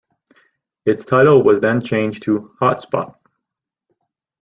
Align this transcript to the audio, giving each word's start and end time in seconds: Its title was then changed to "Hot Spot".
Its 0.87 1.05
title 1.05 1.43
was 1.43 1.59
then 1.59 1.79
changed 1.79 2.23
to 2.23 2.55
"Hot 2.59 2.81
Spot". 2.81 3.15